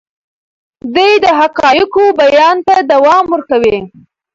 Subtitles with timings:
[0.93, 3.77] دی د حقایقو بیان ته دوام ورکوي.